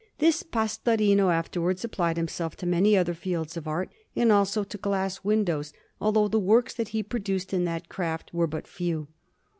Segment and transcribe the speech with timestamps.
[0.17, 5.23] This Pastorino afterwards applied himself to many other fields of art, and also to glass
[5.23, 9.09] windows, although the works that he produced in that craft were but few.